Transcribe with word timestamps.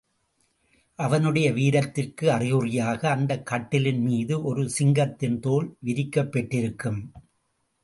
அவனுடைய 0.95 1.53
வீரத்திற்கு 1.53 2.31
அறிகுறியாக, 2.31 3.09
அந்தக் 3.09 3.47
கட்டிலின்மீது 3.51 4.43
ஒரு 4.43 4.69
சிங்கத்தின் 4.69 5.39
தோல் 5.39 5.75
விரிக்கப்பெற்றிருக்கும். 5.85 7.01